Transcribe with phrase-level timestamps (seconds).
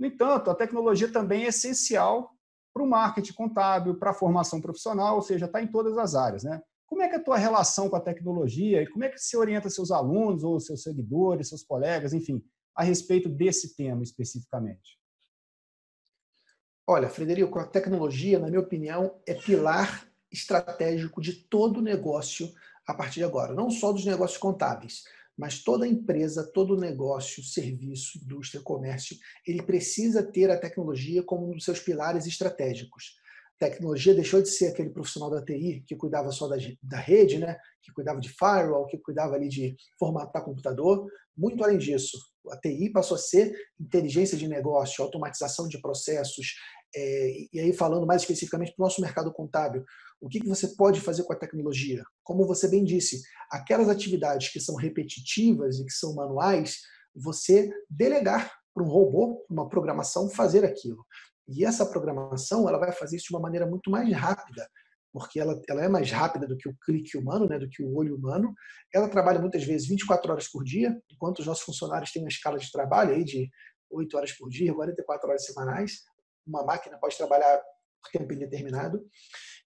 [0.00, 2.34] No entanto, a tecnologia também é essencial
[2.72, 6.42] para o marketing contábil, para a formação profissional, ou seja, está em todas as áreas.
[6.42, 6.58] Né?
[6.86, 9.36] Como é que é a tua relação com a tecnologia e como é que você
[9.36, 12.42] orienta seus alunos ou seus seguidores, seus colegas, enfim,
[12.74, 14.98] a respeito desse tema especificamente?
[16.86, 22.50] Olha, Frederico, a tecnologia, na minha opinião, é pilar estratégico de todo negócio
[22.86, 25.04] a partir de agora, não só dos negócios contábeis,
[25.40, 29.16] mas toda empresa, todo negócio, serviço, indústria, comércio,
[29.46, 33.16] ele precisa ter a tecnologia como um dos seus pilares estratégicos.
[33.56, 37.38] A tecnologia deixou de ser aquele profissional da TI que cuidava só da, da rede,
[37.38, 37.56] né?
[37.82, 41.06] que cuidava de firewall, que cuidava ali de formatar computador.
[41.34, 42.18] Muito além disso,
[42.50, 46.54] a TI passou a ser inteligência de negócio, automatização de processos,
[46.94, 49.84] é, e aí falando mais especificamente para o nosso mercado contábil,
[50.20, 52.04] o que, que você pode fazer com a tecnologia?
[52.22, 56.78] Como você bem disse, aquelas atividades que são repetitivas e que são manuais,
[57.14, 61.04] você delegar para um robô, uma programação, fazer aquilo.
[61.48, 64.68] E essa programação ela vai fazer isso de uma maneira muito mais rápida,
[65.12, 67.96] porque ela, ela é mais rápida do que o clique humano, né, do que o
[67.96, 68.54] olho humano.
[68.94, 72.58] Ela trabalha muitas vezes 24 horas por dia, enquanto os nossos funcionários têm uma escala
[72.58, 73.50] de trabalho aí de
[73.90, 76.02] 8 horas por dia, 44 horas semanais
[76.46, 77.58] uma máquina pode trabalhar
[78.02, 79.04] por tempo indeterminado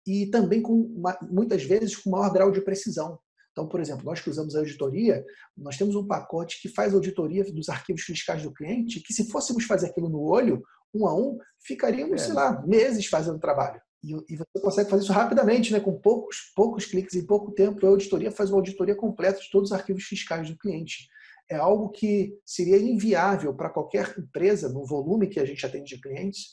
[0.06, 3.18] e também com muitas vezes com maior grau de precisão.
[3.52, 5.24] Então, por exemplo, nós que usamos a auditoria,
[5.56, 9.64] nós temos um pacote que faz auditoria dos arquivos fiscais do cliente, que se fôssemos
[9.64, 10.60] fazer aquilo no olho,
[10.92, 12.24] um a um, ficaríamos, é.
[12.24, 13.80] sei lá, meses fazendo trabalho.
[14.02, 15.80] E, e, você consegue fazer isso rapidamente, né?
[15.80, 17.86] com poucos, poucos cliques em pouco tempo.
[17.86, 21.08] A auditoria faz uma auditoria completa de todos os arquivos fiscais do cliente.
[21.54, 26.00] É algo que seria inviável para qualquer empresa, no volume que a gente atende de
[26.00, 26.48] clientes,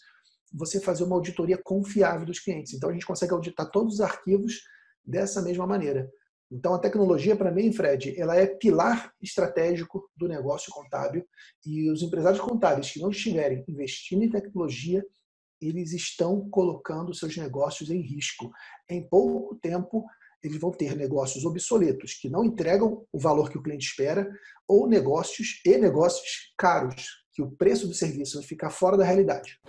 [0.53, 2.73] você fazer uma auditoria confiável dos clientes.
[2.73, 4.61] Então a gente consegue auditar todos os arquivos
[5.03, 6.07] dessa mesma maneira.
[6.51, 11.25] Então a tecnologia para mim, Fred, ela é pilar estratégico do negócio contábil
[11.65, 15.03] e os empresários contábeis que não estiverem investindo em tecnologia,
[15.59, 18.51] eles estão colocando seus negócios em risco.
[18.87, 20.05] Em pouco tempo,
[20.43, 24.29] eles vão ter negócios obsoletos que não entregam o valor que o cliente espera
[24.67, 29.59] ou negócios e negócios caros que o preço do serviço vai ficar fora da realidade.